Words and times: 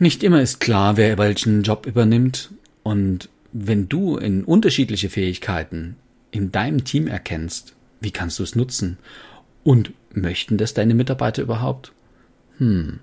Nicht 0.00 0.22
immer 0.22 0.40
ist 0.40 0.60
klar, 0.60 0.96
wer 0.96 1.18
welchen 1.18 1.62
Job 1.62 1.84
übernimmt. 1.84 2.50
Und 2.82 3.28
wenn 3.52 3.86
du 3.90 4.16
in 4.16 4.44
unterschiedliche 4.44 5.10
Fähigkeiten 5.10 5.96
in 6.30 6.50
deinem 6.50 6.84
Team 6.84 7.06
erkennst, 7.06 7.74
wie 8.00 8.10
kannst 8.10 8.38
du 8.38 8.42
es 8.42 8.56
nutzen? 8.56 8.96
Und 9.62 9.92
möchten 10.14 10.56
das 10.56 10.72
deine 10.72 10.94
Mitarbeiter 10.94 11.42
überhaupt? 11.42 11.92
Hm. 12.56 13.00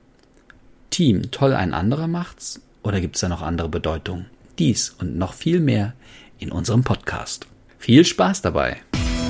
Team, 0.89 1.29
toll 1.29 1.53
ein 1.53 1.75
anderer 1.75 2.07
macht's? 2.07 2.61
Oder 2.81 2.99
gibt's 2.99 3.19
da 3.19 3.29
noch 3.29 3.43
andere 3.43 3.69
Bedeutung? 3.69 4.25
Dies 4.57 4.89
und 4.97 5.19
noch 5.19 5.33
viel 5.33 5.59
mehr 5.59 5.93
in 6.39 6.51
unserem 6.51 6.83
Podcast. 6.83 7.45
Viel 7.77 8.05
Spaß 8.05 8.41
dabei! 8.41 8.77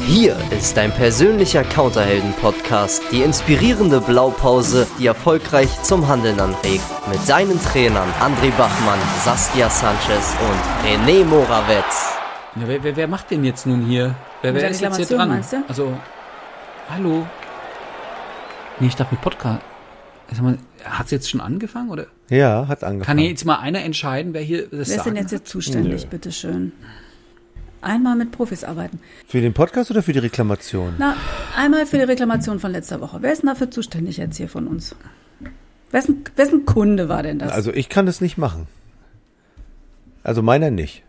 Hier 0.08 0.38
ist 0.58 0.78
dein 0.78 0.92
persönlicher 0.94 1.64
Counterhelden-Podcast, 1.66 3.04
die 3.12 3.24
inspirierende 3.24 4.00
Blaupause, 4.00 4.88
die 4.98 5.06
erfolgreich 5.08 5.68
zum 5.84 6.08
Handeln 6.08 6.40
anregt. 6.40 6.82
Mit 7.12 7.28
deinen 7.28 7.62
Trainern 7.62 8.08
André 8.22 8.52
Bachmann, 8.58 9.00
Saskia 9.26 9.70
Sanchez 9.70 10.34
und 10.40 10.88
René 10.88 11.26
Morawetz. 11.26 12.14
Ja, 12.56 12.62
wer, 12.68 12.82
wer, 12.84 12.96
wer 12.96 13.08
macht 13.10 13.32
denn 13.32 13.44
jetzt 13.44 13.68
nun 13.68 13.82
hier? 13.86 14.16
Wer, 14.42 14.54
wer 14.54 14.70
ist 14.70 14.80
jetzt 14.80 14.96
hier 14.96 15.06
dran? 15.18 15.44
Also, 15.68 15.94
hallo? 16.90 17.28
Nee, 18.80 18.88
ich 18.88 18.96
dachte 18.96 19.14
mit 19.14 19.22
Podcast. 19.22 19.60
Mal, 20.42 20.58
Hat's 20.86 21.12
jetzt 21.12 21.30
schon 21.30 21.42
angefangen 21.42 21.90
oder 21.90 22.08
Ja, 22.30 22.68
hat 22.70 22.80
kann 22.80 22.92
angefangen. 22.92 23.20
hier 23.20 23.30
jetzt 23.30 23.44
mal 23.46 23.58
einer 23.58 23.82
entscheiden, 23.84 24.34
wer 24.34 24.42
hier 24.42 24.68
das 24.68 24.90
Wer 24.90 24.98
ist 24.98 25.04
denn 25.06 25.16
jetzt, 25.18 25.26
hat? 25.26 25.32
jetzt 25.34 25.50
zuständig, 25.50 26.08
bitteschön? 26.08 26.72
Einmal 27.82 28.16
mit 28.16 28.32
Profis 28.32 28.64
arbeiten. 28.64 29.00
Für 29.28 29.40
den 29.42 29.54
Podcast 29.54 29.92
oder 29.92 30.02
für 30.04 30.14
die 30.14 30.20
Reklamation? 30.20 30.96
Na, 30.98 31.16
einmal 31.56 31.86
für 31.86 31.98
die 31.98 32.04
Reklamation 32.04 32.60
von 32.60 32.72
letzter 32.72 33.02
Woche. 33.02 33.18
Wer 33.22 33.32
ist 33.34 33.44
denn 33.44 33.50
dafür 33.50 33.70
zuständig 33.72 34.18
jetzt 34.18 34.38
hier 34.38 34.50
von 34.50 34.68
uns? 34.68 34.96
Wessen, 35.92 36.24
wessen 36.36 36.66
Kunde 36.66 37.08
war 37.08 37.24
denn 37.24 37.40
das? 37.40 37.52
Also 37.52 37.72
ich 37.72 37.88
kann 37.90 38.06
das 38.06 38.20
nicht 38.20 38.38
machen. 38.38 38.68
Also 40.24 40.42
meiner 40.42 40.72
nicht. 40.72 41.04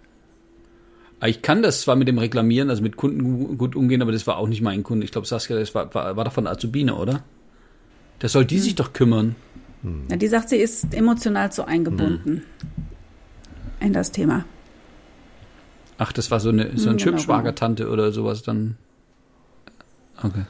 Ah, 1.20 1.26
Ich 1.26 1.42
kann 1.42 1.62
das 1.62 1.80
zwar 1.80 1.96
mit 1.96 2.06
dem 2.06 2.18
Reklamieren, 2.18 2.70
also 2.70 2.82
mit 2.82 2.96
Kunden 2.96 3.22
gu- 3.48 3.56
gut 3.56 3.74
umgehen, 3.74 4.02
aber 4.02 4.12
das 4.12 4.26
war 4.28 4.36
auch 4.36 4.46
nicht 4.46 4.60
mein 4.62 4.82
Kunde. 4.84 5.04
Ich 5.04 5.10
glaube, 5.10 5.26
Saskia, 5.26 5.58
das 5.58 5.74
war, 5.74 5.92
war, 5.94 6.16
war 6.16 6.24
doch 6.24 6.32
von 6.32 6.46
Azubine, 6.46 6.94
oder? 6.94 7.24
Das 8.20 8.32
soll 8.32 8.44
die 8.44 8.58
sich 8.60 8.74
doch 8.76 8.92
kümmern. 8.92 9.34
Na, 9.82 10.16
die 10.16 10.26
sagt, 10.28 10.48
sie 10.50 10.56
ist 10.56 10.92
emotional 10.94 11.50
zu 11.50 11.64
eingebunden 11.66 12.42
in 13.80 13.92
das 13.92 14.12
Thema. 14.12 14.44
Ach, 15.98 16.12
das 16.12 16.30
war 16.30 16.40
so 16.40 16.48
eine, 16.50 16.76
so 16.76 16.90
ein 16.90 16.96
genau, 16.96 16.98
Schwimmschwagertante 16.98 17.88
oder 17.90 18.12
sowas 18.12 18.42
dann. 18.42 18.76
Okay. 20.22 20.44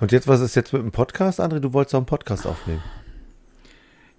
Und 0.00 0.10
jetzt, 0.10 0.26
was 0.26 0.40
ist 0.40 0.56
jetzt 0.56 0.72
mit 0.72 0.82
dem 0.82 0.90
Podcast, 0.90 1.40
André? 1.40 1.60
Du 1.60 1.72
wolltest 1.72 1.94
auch 1.94 2.00
einen 2.00 2.06
Podcast 2.06 2.46
aufnehmen. 2.46 2.82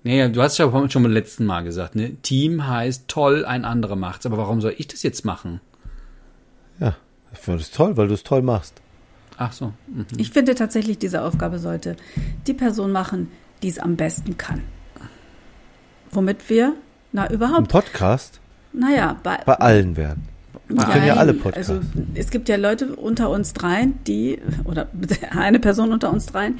Naja, 0.04 0.30
du 0.30 0.42
hast 0.42 0.58
ja 0.58 0.70
schon 0.90 1.04
beim 1.04 1.12
letzten 1.12 1.46
Mal 1.46 1.64
gesagt, 1.64 1.96
ne? 1.96 2.16
Team 2.22 2.68
heißt 2.68 3.08
toll, 3.08 3.46
ein 3.46 3.66
anderer 3.66 3.96
macht's. 3.96 4.26
Aber 4.26 4.38
warum 4.38 4.62
soll 4.62 4.76
ich 4.78 4.88
das 4.88 5.04
jetzt 5.04 5.26
machen? 5.26 5.60
Ja, 6.80 6.96
ich 7.34 7.40
finde 7.40 7.60
das 7.60 7.72
toll, 7.72 7.98
weil 7.98 8.08
du 8.08 8.14
es 8.14 8.24
toll 8.24 8.42
machst. 8.42 8.82
Ach 9.38 9.52
so. 9.52 9.74
mhm. 9.88 10.06
Ich 10.18 10.32
finde 10.32 10.56
tatsächlich, 10.56 11.00
diese 11.00 11.22
Aufgabe 11.22 11.60
sollte 11.60 11.98
die 12.48 12.54
Person 12.54 12.92
machen, 12.92 13.30
die 13.62 13.70
es 13.70 13.80
am 13.80 13.96
besten 13.96 14.38
kann. 14.38 14.62
Womit 16.12 16.50
wir, 16.50 16.76
na 17.12 17.24
Ein 17.24 17.34
überhaupt, 17.34 17.70
Podcast 17.70 18.40
naja, 18.74 19.20
bei, 19.22 19.38
bei 19.46 19.56
allen 19.56 19.98
werden. 19.98 20.28
Wir 20.76 20.86
können 20.86 21.06
ja 21.08 21.16
alle 21.16 21.34
Podcasts. 21.34 21.70
Also 21.70 21.82
es 22.16 22.30
gibt 22.30 22.50
ja 22.50 22.56
Leute 22.56 22.96
unter 22.96 23.30
uns 23.30 23.54
dreien, 23.54 24.00
die, 24.08 24.40
oder 24.66 24.88
eine 25.32 25.60
Person 25.60 25.92
unter 25.92 26.12
uns 26.12 26.26
dreien, 26.28 26.60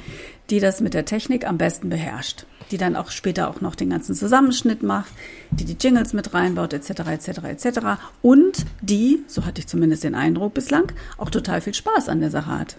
die 0.50 0.60
das 0.60 0.80
mit 0.80 0.94
der 0.94 1.04
Technik 1.04 1.46
am 1.46 1.58
besten 1.58 1.88
beherrscht. 1.88 2.46
Die 2.70 2.78
dann 2.78 2.96
auch 2.96 3.10
später 3.10 3.48
auch 3.50 3.60
noch 3.60 3.74
den 3.74 3.90
ganzen 3.90 4.14
Zusammenschnitt 4.14 4.82
macht, 4.82 5.12
die 5.50 5.64
die 5.66 5.76
Jingles 5.78 6.12
mit 6.14 6.32
reinbaut, 6.32 6.72
etc., 6.72 6.90
etc., 7.10 7.28
etc. 7.44 7.78
Und 8.22 8.64
die, 8.80 9.20
so 9.26 9.44
hatte 9.44 9.60
ich 9.60 9.66
zumindest 9.66 10.02
den 10.04 10.14
Eindruck 10.14 10.54
bislang, 10.54 10.90
auch 11.18 11.28
total 11.30 11.60
viel 11.60 11.74
Spaß 11.74 12.08
an 12.08 12.20
der 12.20 12.30
Sache 12.30 12.58
hat. 12.58 12.76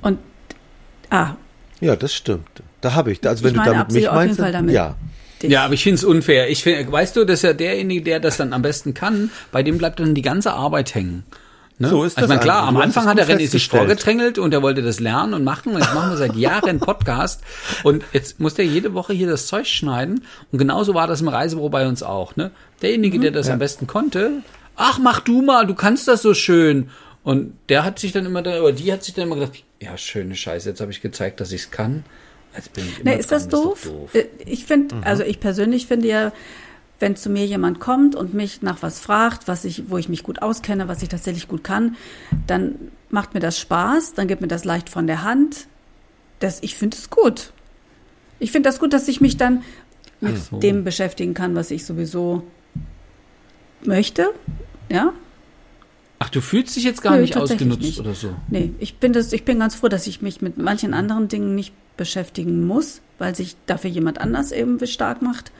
Und, 0.00 0.18
ah, 1.10 1.34
Ja, 1.80 1.96
das 1.96 2.14
stimmt. 2.14 2.62
Da 2.80 2.94
habe 2.94 3.10
ich. 3.12 3.26
Also 3.26 3.42
wenn 3.42 3.50
Ich 3.50 3.54
du 3.54 3.60
meine, 3.60 3.72
damit 3.72 3.92
mich 3.92 4.08
auf 4.08 4.14
jeden 4.14 4.26
meinst, 4.26 4.40
Fall 4.40 4.52
damit. 4.52 4.74
ja. 4.74 4.94
Dich. 5.44 5.52
Ja, 5.52 5.64
aber 5.64 5.74
ich 5.74 5.82
finde 5.82 5.96
es 5.96 6.04
unfair. 6.04 6.50
Ich 6.50 6.62
find, 6.62 6.90
weißt 6.90 7.16
du, 7.16 7.24
dass 7.24 7.42
ja 7.42 7.52
derjenige, 7.52 8.02
der 8.02 8.20
das 8.20 8.36
dann 8.36 8.52
am 8.52 8.62
besten 8.62 8.94
kann, 8.94 9.30
bei 9.52 9.62
dem 9.62 9.78
bleibt 9.78 10.00
dann 10.00 10.14
die 10.14 10.22
ganze 10.22 10.52
Arbeit 10.52 10.94
hängen. 10.94 11.24
Ne? 11.78 11.88
So 11.88 12.04
ist 12.04 12.16
also, 12.16 12.28
das 12.28 12.28
meine, 12.28 12.40
klar, 12.40 12.68
am 12.68 12.76
Anfang 12.76 13.06
hat 13.06 13.18
der 13.18 13.26
René 13.26 13.48
sich 13.48 13.68
vorgedrängelt 13.68 14.38
und 14.38 14.54
er 14.54 14.62
wollte 14.62 14.80
das 14.82 15.00
lernen 15.00 15.34
und 15.34 15.42
machen. 15.42 15.72
Und 15.72 15.80
jetzt 15.80 15.92
machen 15.92 16.10
wir 16.10 16.16
seit 16.16 16.36
Jahren 16.36 16.68
einen 16.68 16.80
Podcast. 16.80 17.42
Und 17.82 18.04
jetzt 18.12 18.38
muss 18.38 18.54
der 18.54 18.64
jede 18.64 18.94
Woche 18.94 19.12
hier 19.12 19.28
das 19.28 19.48
Zeug 19.48 19.66
schneiden. 19.66 20.24
Und 20.52 20.58
genauso 20.58 20.94
war 20.94 21.08
das 21.08 21.20
im 21.20 21.28
Reisebüro 21.28 21.68
bei 21.70 21.88
uns 21.88 22.02
auch. 22.02 22.36
Ne? 22.36 22.52
Derjenige, 22.80 23.18
der 23.18 23.32
das 23.32 23.50
am 23.50 23.58
besten 23.58 23.86
konnte, 23.86 24.42
ach, 24.76 24.98
mach 24.98 25.20
du 25.20 25.42
mal, 25.42 25.66
du 25.66 25.74
kannst 25.74 26.06
das 26.06 26.22
so 26.22 26.32
schön. 26.34 26.90
Und 27.24 27.54
der 27.68 27.84
hat 27.84 27.98
sich 27.98 28.12
dann 28.12 28.26
immer, 28.26 28.42
da, 28.42 28.60
oder 28.60 28.72
die 28.72 28.92
hat 28.92 29.02
sich 29.02 29.14
dann 29.14 29.26
immer 29.26 29.36
gedacht, 29.36 29.64
ja, 29.80 29.96
schöne 29.96 30.36
Scheiße, 30.36 30.68
jetzt 30.68 30.80
habe 30.80 30.92
ich 30.92 31.00
gezeigt, 31.00 31.40
dass 31.40 31.52
ich 31.52 31.62
es 31.62 31.70
kann. 31.70 32.04
Ne, 33.02 33.16
ist 33.16 33.32
das 33.32 33.48
dran, 33.48 33.62
doof? 33.62 33.82
doch 33.84 33.92
doof. 33.92 34.14
Äh, 34.14 34.26
Ich 34.46 34.64
finde, 34.64 34.96
also 35.04 35.22
ich 35.22 35.40
persönlich 35.40 35.86
finde 35.86 36.08
ja, 36.08 36.32
wenn 37.00 37.16
zu 37.16 37.28
mir 37.28 37.44
jemand 37.44 37.80
kommt 37.80 38.14
und 38.14 38.34
mich 38.34 38.62
nach 38.62 38.82
was 38.82 39.00
fragt, 39.00 39.48
was 39.48 39.64
ich, 39.64 39.90
wo 39.90 39.98
ich 39.98 40.08
mich 40.08 40.22
gut 40.22 40.42
auskenne, 40.42 40.88
was 40.88 41.02
ich 41.02 41.08
tatsächlich 41.08 41.48
gut 41.48 41.64
kann, 41.64 41.96
dann 42.46 42.76
macht 43.10 43.34
mir 43.34 43.40
das 43.40 43.58
Spaß, 43.58 44.14
dann 44.14 44.28
geht 44.28 44.40
mir 44.40 44.48
das 44.48 44.64
leicht 44.64 44.88
von 44.88 45.06
der 45.06 45.22
Hand. 45.24 45.66
Das, 46.38 46.62
ich 46.62 46.76
finde 46.76 46.96
es 46.96 47.10
gut. 47.10 47.52
Ich 48.38 48.52
finde 48.52 48.68
das 48.68 48.78
gut, 48.78 48.92
dass 48.92 49.08
ich 49.08 49.20
mich 49.20 49.36
dann 49.36 49.62
mit 50.20 50.38
so. 50.38 50.58
dem 50.58 50.84
beschäftigen 50.84 51.34
kann, 51.34 51.54
was 51.54 51.70
ich 51.70 51.84
sowieso 51.84 52.42
möchte. 53.84 54.30
Ja, 54.90 55.12
Ach, 56.24 56.30
du 56.30 56.40
fühlst 56.40 56.74
dich 56.74 56.84
jetzt 56.84 57.02
gar 57.02 57.16
Nö, 57.16 57.20
nicht 57.20 57.36
ausgenutzt 57.36 57.82
nicht. 57.82 58.00
oder 58.00 58.14
so. 58.14 58.34
Nee, 58.48 58.72
ich 58.78 58.96
bin, 58.96 59.12
das, 59.12 59.30
ich 59.34 59.44
bin 59.44 59.58
ganz 59.58 59.74
froh, 59.74 59.88
dass 59.88 60.06
ich 60.06 60.22
mich 60.22 60.40
mit 60.40 60.56
manchen 60.56 60.94
anderen 60.94 61.28
Dingen 61.28 61.54
nicht 61.54 61.74
beschäftigen 61.98 62.66
muss, 62.66 63.02
weil 63.18 63.34
sich 63.34 63.56
dafür 63.66 63.90
jemand 63.90 64.22
anders 64.22 64.50
eben 64.50 64.84
stark 64.86 65.20
macht. 65.20 65.52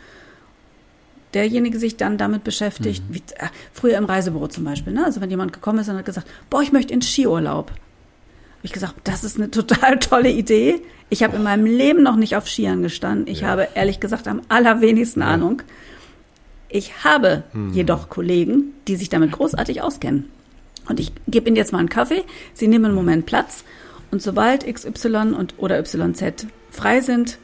Derjenige 1.34 1.78
sich 1.78 1.98
dann 1.98 2.16
damit 2.16 2.44
beschäftigt, 2.44 3.02
wie, 3.10 3.18
äh, 3.36 3.48
früher 3.74 3.98
im 3.98 4.06
Reisebüro 4.06 4.48
zum 4.48 4.64
Beispiel, 4.64 4.94
ne? 4.94 5.04
also 5.04 5.20
wenn 5.20 5.28
jemand 5.28 5.52
gekommen 5.52 5.80
ist 5.80 5.90
und 5.90 5.98
hat 5.98 6.06
gesagt, 6.06 6.28
boah, 6.48 6.62
ich 6.62 6.72
möchte 6.72 6.94
in 6.94 7.02
Skiurlaub. 7.02 7.70
Hab 7.70 8.64
ich 8.64 8.72
gesagt, 8.72 8.94
das 9.04 9.22
ist 9.22 9.36
eine 9.36 9.50
total 9.50 9.98
tolle 9.98 10.30
Idee. 10.30 10.80
Ich 11.10 11.22
habe 11.22 11.36
in 11.36 11.42
meinem 11.42 11.66
Leben 11.66 12.02
noch 12.02 12.16
nicht 12.16 12.36
auf 12.36 12.48
Skiern 12.48 12.82
gestanden. 12.82 13.26
Ich 13.26 13.44
habe 13.44 13.68
ehrlich 13.74 14.00
gesagt 14.00 14.28
am 14.28 14.40
allerwenigsten 14.48 15.20
Ahnung. 15.20 15.60
Ich 16.70 17.04
habe 17.04 17.44
jedoch 17.72 18.08
Kollegen, 18.08 18.72
die 18.88 18.96
sich 18.96 19.10
damit 19.10 19.30
großartig 19.30 19.82
auskennen. 19.82 20.30
Und 20.88 21.00
ich 21.00 21.12
gebe 21.26 21.48
Ihnen 21.48 21.56
jetzt 21.56 21.72
mal 21.72 21.78
einen 21.78 21.88
Kaffee. 21.88 22.24
Sie 22.52 22.68
nehmen 22.68 22.86
einen 22.86 22.94
Moment 22.94 23.26
Platz. 23.26 23.64
Und 24.10 24.22
sobald 24.22 24.66
XY 24.72 25.34
und 25.36 25.54
oder 25.58 25.80
YZ 25.80 26.46
frei 26.70 27.00
sind, 27.00 27.38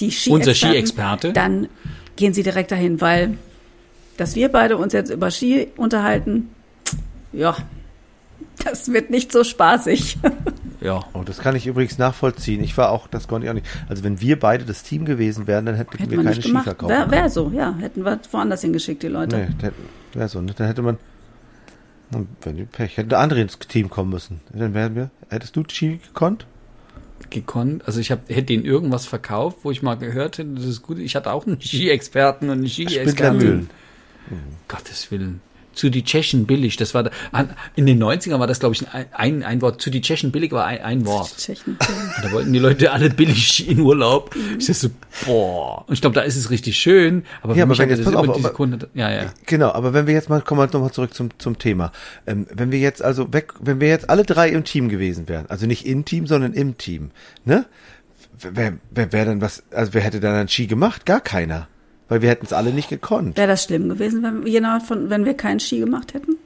die 0.00 0.10
Ski 0.10 0.30
Unser 0.30 0.54
Skiexperte. 0.54 1.32
dann 1.32 1.68
gehen 2.16 2.34
Sie 2.34 2.42
direkt 2.42 2.70
dahin, 2.70 3.00
weil 3.00 3.36
dass 4.16 4.36
wir 4.36 4.50
beide 4.50 4.76
uns 4.76 4.92
jetzt 4.92 5.10
über 5.10 5.30
Ski 5.30 5.68
unterhalten, 5.76 6.50
ja, 7.32 7.56
das 8.64 8.92
wird 8.92 9.10
nicht 9.10 9.32
so 9.32 9.44
spaßig. 9.44 10.18
Ja. 10.82 11.04
Oh, 11.12 11.22
das 11.24 11.38
kann 11.38 11.54
ich 11.54 11.68
übrigens 11.68 11.96
nachvollziehen. 11.98 12.60
Ich 12.60 12.76
war 12.76 12.90
auch, 12.90 13.06
das 13.06 13.28
konnte 13.28 13.46
ich 13.46 13.50
auch 13.50 13.54
nicht. 13.54 13.68
Also 13.88 14.02
wenn 14.02 14.20
wir 14.20 14.36
beide 14.40 14.64
das 14.64 14.82
Team 14.82 15.04
gewesen 15.04 15.46
wären, 15.46 15.64
dann 15.64 15.76
hätten 15.76 15.96
Hätte 15.96 16.10
wir 16.10 16.24
keine 16.24 16.42
Ski 16.42 16.50
verkauft. 16.50 16.90
Wäre 16.90 17.08
wär 17.08 17.30
so, 17.30 17.52
ja. 17.54 17.76
Hätten 17.78 18.04
wir 18.04 18.18
woanders 18.32 18.62
hingeschickt, 18.62 19.04
die 19.04 19.06
Leute. 19.06 19.48
Nee, 19.62 19.70
wäre 20.12 20.28
so. 20.28 20.40
Ne? 20.40 20.52
Dann 20.56 20.66
hätte 20.66 20.82
man, 20.82 20.98
und 22.14 22.28
wenn 22.42 22.56
du 22.56 22.66
Pech, 22.66 22.96
hätte 22.96 23.08
der 23.08 23.18
andere 23.20 23.40
ins 23.40 23.58
Team 23.58 23.90
kommen 23.90 24.10
müssen. 24.10 24.40
Dann 24.52 24.74
wären 24.74 24.94
wir, 24.94 25.10
hättest 25.28 25.56
du 25.56 25.64
Ski 25.68 25.98
gekonnt? 25.98 26.46
gekonnt. 27.30 27.86
Also 27.86 28.00
ich 28.00 28.10
hab, 28.10 28.28
hätte 28.28 28.52
ihnen 28.52 28.64
irgendwas 28.64 29.06
verkauft, 29.06 29.58
wo 29.62 29.70
ich 29.70 29.82
mal 29.82 29.96
gehört 29.96 30.38
hätte, 30.38 30.50
das 30.54 30.64
ist 30.64 30.82
gut. 30.82 30.98
Ich 30.98 31.16
hatte 31.16 31.32
auch 31.32 31.46
einen 31.46 31.60
Ski-Experten 31.60 32.46
und 32.46 32.58
einen 32.58 32.68
Ski-Experten. 32.68 33.10
Spindlermühlen. 33.10 33.70
Gottes 34.68 35.10
Willen. 35.10 35.40
Zu 35.74 35.90
die 35.90 36.04
Tschechen 36.04 36.46
billig. 36.46 36.76
Das 36.76 36.94
war, 36.94 37.10
in 37.76 37.86
den 37.86 38.02
90ern 38.02 38.38
war 38.38 38.46
das, 38.46 38.60
glaube 38.60 38.74
ich, 38.74 38.86
ein, 38.92 39.06
ein, 39.12 39.42
ein 39.42 39.62
Wort. 39.62 39.80
Zu 39.80 39.90
die 39.90 40.00
Tschechen 40.00 40.30
billig 40.32 40.52
war 40.52 40.64
ein, 40.66 40.80
ein 40.82 41.06
Wort. 41.06 41.36
Tschechen. 41.36 41.78
Da 42.22 42.30
wollten 42.30 42.52
die 42.52 42.58
Leute 42.58 42.92
alle 42.92 43.10
billig 43.10 43.68
in 43.68 43.80
Urlaub. 43.80 44.34
Ich 44.58 44.66
dachte 44.66 44.74
so, 44.80 44.88
boah. 45.26 45.84
Und 45.88 45.94
ich 45.94 46.00
glaube, 46.00 46.14
da 46.14 46.20
ist 46.22 46.36
es 46.36 46.50
richtig 46.50 46.76
schön. 46.76 47.24
Aber 47.42 47.54
für 47.54 47.58
Ja, 47.58 47.64
aber 47.64 47.76
wenn 47.78 47.90
hat 47.90 47.96
jetzt- 47.98 48.06
das 48.06 48.14
auf, 48.14 48.26
diese 48.36 48.46
aber- 48.48 48.54
Kunde, 48.54 48.88
ja, 48.94 49.10
ja. 49.10 49.32
Genau, 49.46 49.72
aber 49.72 49.92
wenn 49.94 50.06
wir 50.06 50.14
jetzt 50.14 50.28
mal, 50.28 50.40
kommen 50.42 50.60
wir 50.60 50.66
nochmal 50.66 50.92
zurück 50.92 51.14
zum, 51.14 51.30
zum 51.38 51.58
Thema. 51.58 51.90
Ähm, 52.26 52.46
wenn 52.52 52.70
wir 52.70 52.78
jetzt 52.78 53.02
also 53.02 53.32
weg, 53.32 53.54
wenn 53.60 53.80
wir 53.80 53.88
jetzt 53.88 54.08
alle 54.10 54.24
drei 54.24 54.48
im 54.50 54.64
Team 54.64 54.88
gewesen 54.88 55.28
wären, 55.28 55.46
also 55.48 55.66
nicht 55.66 55.86
im 55.86 56.04
Team, 56.04 56.26
sondern 56.26 56.52
im 56.52 56.78
Team, 56.78 57.10
ne? 57.44 57.66
Wer, 58.38 58.74
wer 58.90 59.12
wäre 59.12 59.26
denn 59.26 59.40
was, 59.40 59.62
also 59.72 59.94
wer 59.94 60.00
hätte 60.02 60.18
dann 60.20 60.34
einen 60.34 60.48
Ski 60.48 60.66
gemacht? 60.66 61.06
Gar 61.06 61.20
keiner. 61.20 61.68
Weil 62.08 62.22
wir 62.22 62.28
hätten 62.28 62.46
es 62.46 62.52
alle 62.52 62.72
nicht 62.72 62.88
gekonnt. 62.88 63.36
Wäre 63.36 63.48
das 63.48 63.64
schlimm 63.64 63.88
gewesen, 63.88 64.22
wenn, 64.22 64.46
je 64.46 64.60
nach 64.60 64.82
von, 64.82 65.08
wenn 65.10 65.24
wir 65.24 65.34
keinen 65.34 65.60
Ski 65.60 65.78
gemacht 65.78 66.14
hätten? 66.14 66.36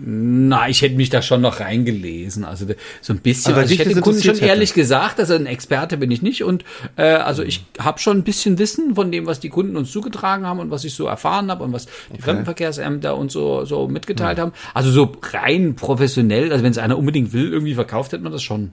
Na, 0.00 0.68
ich 0.68 0.82
hätte 0.82 0.94
mich 0.94 1.10
da 1.10 1.22
schon 1.22 1.40
noch 1.40 1.58
reingelesen. 1.58 2.44
Also 2.44 2.66
so 3.00 3.12
ein 3.12 3.18
bisschen. 3.18 3.52
Aber 3.52 3.62
Also 3.62 3.74
ich 3.74 3.80
hätte 3.80 3.94
dem 3.94 4.00
Kunden 4.00 4.20
schon 4.22 4.34
interessiert 4.34 4.48
ehrlich 4.48 4.72
gesagt, 4.72 5.18
also 5.18 5.34
ein 5.34 5.46
Experte 5.46 5.96
bin 5.96 6.12
ich 6.12 6.22
nicht. 6.22 6.44
Und 6.44 6.64
äh, 6.96 7.02
also 7.02 7.42
ich 7.42 7.64
habe 7.80 7.98
schon 7.98 8.18
ein 8.18 8.22
bisschen 8.22 8.58
Wissen 8.58 8.94
von 8.94 9.10
dem, 9.10 9.26
was 9.26 9.40
die 9.40 9.48
Kunden 9.48 9.76
uns 9.76 9.90
zugetragen 9.90 10.46
haben 10.46 10.60
und 10.60 10.70
was 10.70 10.84
ich 10.84 10.94
so 10.94 11.06
erfahren 11.06 11.50
habe 11.50 11.64
und 11.64 11.72
was 11.72 11.86
die 12.14 12.22
Fremdenverkehrsämter 12.22 13.16
und 13.16 13.32
so 13.32 13.64
so 13.64 13.88
mitgeteilt 13.88 14.38
haben. 14.38 14.52
Also 14.72 14.92
so 14.92 15.12
rein 15.32 15.74
professionell. 15.74 16.52
Also 16.52 16.62
wenn 16.62 16.70
es 16.70 16.78
einer 16.78 16.96
unbedingt 16.96 17.32
will, 17.32 17.52
irgendwie 17.52 17.74
verkauft 17.74 18.12
hätte 18.12 18.22
man 18.22 18.32
das 18.32 18.42
schon. 18.42 18.70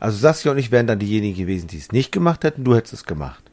Also 0.00 0.18
Saskia 0.18 0.50
und 0.50 0.58
ich 0.58 0.72
wären 0.72 0.88
dann 0.88 0.98
diejenigen 0.98 1.38
gewesen, 1.38 1.68
die 1.68 1.78
es 1.78 1.92
nicht 1.92 2.10
gemacht 2.10 2.42
hätten, 2.42 2.64
du 2.64 2.74
hättest 2.74 2.92
es 2.92 3.04
gemacht. 3.04 3.44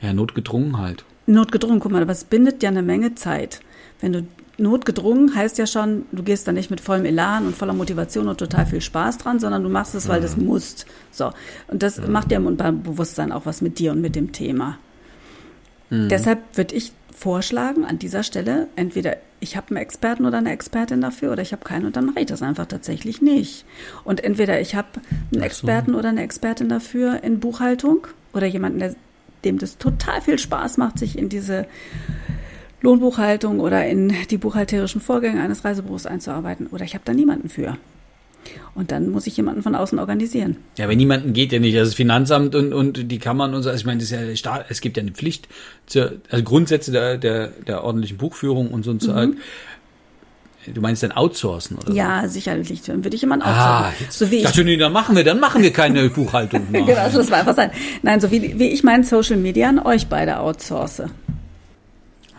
Ja, 0.00 0.12
notgedrungen 0.12 0.78
halt. 0.78 1.04
Notgedrungen, 1.26 1.80
guck 1.80 1.92
mal, 1.92 2.02
aber 2.02 2.12
es 2.12 2.24
bindet 2.24 2.62
ja 2.62 2.68
eine 2.68 2.82
Menge 2.82 3.14
Zeit. 3.14 3.60
Wenn 4.00 4.12
du 4.12 4.26
notgedrungen 4.58 5.34
heißt 5.34 5.58
ja 5.58 5.66
schon, 5.66 6.06
du 6.12 6.22
gehst 6.22 6.46
da 6.46 6.52
nicht 6.52 6.70
mit 6.70 6.80
vollem 6.80 7.04
Elan 7.04 7.46
und 7.46 7.56
voller 7.56 7.72
Motivation 7.72 8.28
und 8.28 8.38
total 8.38 8.66
viel 8.66 8.80
Spaß 8.80 9.18
dran, 9.18 9.40
sondern 9.40 9.62
du 9.62 9.68
machst 9.68 9.94
es, 9.94 10.08
weil 10.08 10.20
du 10.20 10.26
es 10.26 10.36
musst. 10.36 10.86
So. 11.10 11.32
Und 11.68 11.82
das 11.82 12.06
macht 12.06 12.30
ja 12.30 12.38
im 12.38 12.46
Unterbewusstsein 12.46 13.32
auch 13.32 13.46
was 13.46 13.60
mit 13.60 13.78
dir 13.78 13.92
und 13.92 14.00
mit 14.00 14.16
dem 14.16 14.32
Thema. 14.32 14.78
Deshalb 15.88 16.40
würde 16.56 16.74
ich 16.74 16.92
vorschlagen, 17.14 17.84
an 17.84 17.98
dieser 17.98 18.22
Stelle, 18.22 18.66
entweder 18.76 19.16
ich 19.38 19.56
habe 19.56 19.68
einen 19.70 19.78
Experten 19.78 20.26
oder 20.26 20.38
eine 20.38 20.50
Expertin 20.50 21.00
dafür 21.00 21.32
oder 21.32 21.42
ich 21.42 21.52
habe 21.52 21.64
keinen 21.64 21.86
und 21.86 21.96
dann 21.96 22.06
mache 22.06 22.20
ich 22.20 22.26
das 22.26 22.42
einfach 22.42 22.66
tatsächlich 22.66 23.22
nicht. 23.22 23.64
Und 24.04 24.24
entweder 24.24 24.60
ich 24.60 24.74
habe 24.74 24.88
einen 25.32 25.42
Experten 25.42 25.94
oder 25.94 26.08
eine 26.08 26.22
Expertin 26.22 26.68
dafür 26.68 27.22
in 27.22 27.38
Buchhaltung 27.38 28.06
oder 28.32 28.46
jemanden, 28.46 28.80
der, 28.80 28.96
dem 29.44 29.58
das 29.58 29.78
total 29.78 30.20
viel 30.20 30.38
Spaß 30.38 30.76
macht, 30.78 30.98
sich 30.98 31.18
in 31.18 31.28
diese 31.28 31.66
Lohnbuchhaltung 32.80 33.60
oder 33.60 33.86
in 33.86 34.12
die 34.30 34.38
buchhalterischen 34.38 35.00
Vorgänge 35.00 35.42
eines 35.42 35.64
Reisebüros 35.64 36.06
einzuarbeiten. 36.06 36.68
Oder 36.68 36.84
ich 36.84 36.94
habe 36.94 37.04
da 37.04 37.12
niemanden 37.12 37.48
für. 37.48 37.76
Und 38.74 38.92
dann 38.92 39.10
muss 39.10 39.26
ich 39.26 39.36
jemanden 39.36 39.62
von 39.62 39.74
außen 39.74 39.98
organisieren. 39.98 40.56
Ja, 40.76 40.88
wenn 40.88 40.98
niemanden 40.98 41.32
geht 41.32 41.52
ja 41.52 41.58
nicht. 41.58 41.76
Also 41.76 41.90
das 41.90 41.96
Finanzamt 41.96 42.54
und, 42.54 42.72
und 42.72 43.10
die 43.10 43.18
Kammern 43.18 43.54
und 43.54 43.62
so. 43.62 43.70
Also 43.70 43.80
ich 43.80 43.86
meine, 43.86 44.00
das 44.00 44.10
ist 44.10 44.18
ja 44.18 44.36
Staat, 44.36 44.66
es 44.68 44.80
gibt 44.80 44.96
ja 44.96 45.02
eine 45.02 45.12
Pflicht 45.12 45.48
zur, 45.86 46.12
also 46.30 46.44
Grundsätze 46.44 46.92
der, 46.92 47.18
der, 47.18 47.48
der 47.48 47.82
ordentlichen 47.82 48.18
Buchführung 48.18 48.70
und 48.70 48.84
so 48.84 48.90
ein 48.90 49.00
Zeug. 49.00 49.30
Du 50.74 50.80
meinst 50.80 51.02
dann 51.02 51.12
outsourcen 51.12 51.76
oder? 51.78 51.86
so? 51.88 51.92
Ja, 51.94 52.28
sicherlich. 52.28 52.82
Dann 52.82 53.04
würde 53.04 53.14
ich 53.16 53.22
jemanden 53.22 53.44
Ah, 53.46 53.78
outsourcen. 53.88 54.04
jetzt, 54.06 54.18
so 54.18 54.30
wie 54.30 54.34
ich 54.36 54.40
ich 54.42 54.46
dachte, 54.48 54.64
nee, 54.64 54.76
dann 54.76 54.92
machen 54.92 55.14
wir, 55.16 55.24
dann 55.24 55.38
machen 55.40 55.62
wir 55.62 55.72
keine 55.72 56.08
Buchhaltung 56.10 56.70
mehr. 56.70 56.82
genau, 56.82 57.08
das 57.08 57.30
war 57.30 57.38
einfach 57.38 57.54
sein. 57.54 57.70
Nein, 58.02 58.20
so 58.20 58.30
wie, 58.30 58.58
wie 58.58 58.68
ich 58.68 58.82
meinen 58.82 59.04
Social 59.04 59.36
Media 59.36 59.68
an 59.68 59.78
euch 59.78 60.06
beide 60.08 60.38
outsource. 60.40 61.02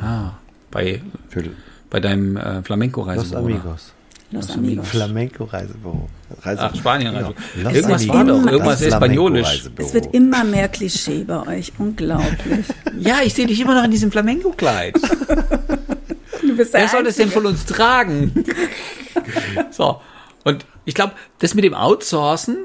Ah, 0.01 0.31
bei, 0.71 1.01
Für 1.29 1.43
bei 1.89 1.99
deinem 1.99 2.37
äh, 2.37 2.55
Los 2.57 2.65
Flamenco-Reisebüro. 2.65 3.39
oder? 3.45 3.55
Amigos. 3.55 3.93
Los 4.29 4.47
Los 4.49 4.57
Amigos. 4.57 4.87
Flamenco-Reisebüro. 4.89 6.09
Reise 6.41 6.61
Ach, 6.63 6.75
Spanien. 6.75 7.13
Genau. 7.13 7.27
Also. 7.27 7.33
Los 7.63 7.73
Irgendwas 7.73 8.07
war 8.09 8.25
doch, 8.25 8.45
irgendwas. 8.45 8.83
Flamenco-Reisebüro. 8.83 9.87
Es 9.87 9.93
wird 9.93 10.13
immer 10.13 10.43
mehr 10.43 10.67
Klischee 10.67 11.23
bei 11.23 11.47
euch. 11.47 11.71
Unglaublich. 11.77 12.65
Ja, 12.99 13.17
ich 13.23 13.35
sehe 13.35 13.45
dich 13.45 13.59
immer 13.61 13.75
noch 13.75 13.83
in 13.83 13.91
diesem 13.91 14.11
Flamenco-Kleid. 14.11 14.95
Bist 16.57 16.73
der 16.73 16.81
Wer 16.81 16.87
soll 16.89 17.03
das 17.03 17.15
denn 17.15 17.29
von 17.29 17.45
uns 17.45 17.65
tragen? 17.65 18.43
so. 19.71 20.01
Und 20.43 20.65
ich 20.85 20.93
glaube, 20.95 21.13
das 21.39 21.53
mit 21.53 21.63
dem 21.63 21.73
Outsourcen, 21.73 22.57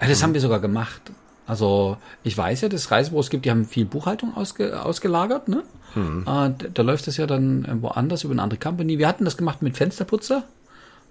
das 0.00 0.22
haben 0.22 0.34
wir 0.34 0.40
sogar 0.40 0.60
gemacht. 0.60 1.00
Also 1.46 1.96
ich 2.24 2.36
weiß 2.36 2.62
ja, 2.62 2.68
dass 2.68 2.82
es 2.82 2.90
Reisebüros 2.90 3.30
gibt, 3.30 3.44
die 3.44 3.50
haben 3.50 3.64
viel 3.66 3.84
Buchhaltung 3.84 4.36
ausge, 4.36 4.82
ausgelagert. 4.82 5.48
Ne? 5.48 5.62
Äh, 5.94 6.24
da, 6.24 6.48
da 6.74 6.82
läuft 6.82 7.06
das 7.06 7.16
ja 7.16 7.26
dann 7.26 7.82
woanders 7.82 8.24
über 8.24 8.32
eine 8.32 8.42
andere 8.42 8.58
Company. 8.58 8.98
Wir 8.98 9.06
hatten 9.06 9.24
das 9.24 9.36
gemacht 9.36 9.62
mit 9.62 9.76
Fensterputzer. 9.76 10.44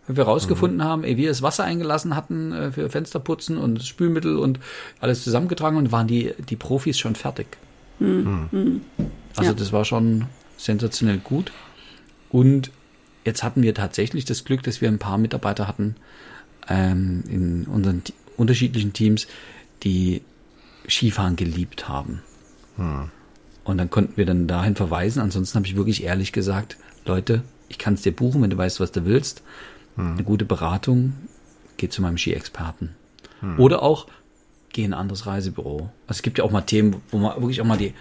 Weil 0.08 0.18
wir 0.18 0.26
rausgefunden 0.26 0.84
haben, 0.84 1.04
ey, 1.04 1.18
wir 1.18 1.30
das 1.30 1.42
Wasser 1.42 1.64
eingelassen 1.64 2.16
hatten 2.16 2.52
äh, 2.52 2.72
für 2.72 2.90
Fensterputzen 2.92 3.58
und 3.58 3.82
Spülmittel 3.84 4.38
und 4.38 4.60
alles 5.00 5.24
zusammengetragen 5.24 5.78
und 5.78 5.92
waren 5.92 6.06
die, 6.06 6.34
die 6.48 6.56
Profis 6.56 7.00
schon 7.00 7.16
fertig. 7.16 7.48
Also 8.00 9.52
Ja. 9.52 9.54
das 9.54 9.72
war 9.74 9.84
schon 9.86 10.26
sensationell 10.58 11.18
gut. 11.18 11.52
Und 12.36 12.70
jetzt 13.24 13.44
hatten 13.44 13.64
wir 13.64 13.74
tatsächlich 13.74 14.26
das 14.26 14.44
Glück, 14.44 14.62
dass 14.64 14.82
wir 14.82 14.90
ein 14.90 15.00
paar 15.00 15.18
Mitarbeiter 15.18 15.70
hatten 15.70 15.96
ähm, 16.68 17.24
in 17.30 17.64
unseren 17.64 18.02
unterschiedlichen 18.36 18.92
Teams, 18.92 19.28
die 19.84 20.22
Skifahren 20.86 21.38
geliebt 21.38 21.88
haben. 21.88 22.22
Und 23.64 23.78
dann 23.78 23.90
konnten 23.90 24.18
wir 24.18 24.26
dann 24.26 24.48
dahin 24.48 24.76
verweisen. 24.76 25.22
Ansonsten 25.22 25.56
habe 25.56 25.66
ich 25.66 25.78
wirklich 25.78 26.04
ehrlich 26.04 26.34
gesagt, 26.34 26.76
Leute, 27.06 27.42
ich 27.70 27.78
kann 27.78 27.94
es 27.94 28.02
dir 28.02 28.14
buchen, 28.14 28.42
wenn 28.42 28.50
du 28.50 28.58
weißt, 28.58 28.82
was 28.82 28.92
du 28.92 29.06
willst. 29.06 29.42
Eine 29.96 30.24
gute 30.26 30.44
Beratung, 30.44 31.14
geh 31.78 31.88
zu 31.88 32.02
meinem 32.02 32.18
Skiexperten. 32.18 32.90
Oder 33.58 33.82
auch, 33.82 34.08
geh 34.74 34.84
in 34.84 34.94
ein 34.94 35.00
anderes 35.00 35.26
Reisebüro. 35.26 35.90
Also 36.06 36.18
es 36.18 36.22
gibt 36.22 36.38
ja 36.38 36.44
auch 36.44 36.52
mal 36.52 36.64
Themen, 36.64 37.02
wo 37.12 37.18
man 37.18 37.40
wirklich 37.40 37.62
auch 37.62 37.66
mal 37.66 37.78
die, 37.78 37.94